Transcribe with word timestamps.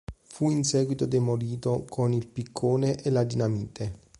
Fu 0.23 0.49
in 0.49 0.63
seguito 0.63 1.05
demolito 1.05 1.85
con 1.87 2.11
il 2.11 2.25
piccone 2.25 2.95
e 3.03 3.11
la 3.11 3.23
dinamite. 3.23 3.99